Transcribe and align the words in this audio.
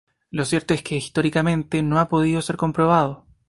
Lo 0.31 0.45
cierto 0.45 0.73
es 0.73 0.81
que, 0.81 0.95
históricamente, 0.95 1.83
no 1.83 1.99
ha 1.99 2.09
podido 2.09 2.41
ser 2.41 2.57
comprobado. 2.57 3.27